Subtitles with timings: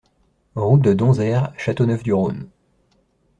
[0.55, 2.49] Route de Donzère, Châteauneuf-du-Rhône